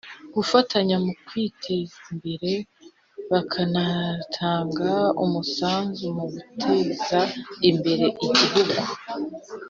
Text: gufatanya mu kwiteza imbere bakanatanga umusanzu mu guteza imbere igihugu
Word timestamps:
gufatanya 0.35 0.95
mu 1.03 1.13
kwiteza 1.25 1.97
imbere 2.13 2.51
bakanatanga 3.31 4.91
umusanzu 5.23 6.05
mu 6.17 6.25
guteza 6.33 7.19
imbere 7.69 8.05
igihugu 8.25 8.79